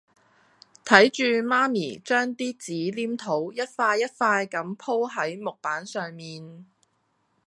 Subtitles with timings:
[0.83, 6.65] 睇住媽咪將啲紙黏土一塊一塊咁舖喺木板上面